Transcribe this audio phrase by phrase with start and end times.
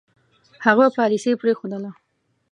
[0.65, 1.91] هغه پالیسي پرېښودله.